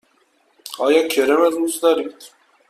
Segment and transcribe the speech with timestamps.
[0.79, 2.15] آیا کرم روز دارید؟